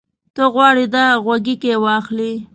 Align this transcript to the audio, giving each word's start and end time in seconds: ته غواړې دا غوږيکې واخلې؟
ته 0.35 0.43
غواړې 0.53 0.85
دا 0.95 1.05
غوږيکې 1.23 1.73
واخلې؟ 1.83 2.33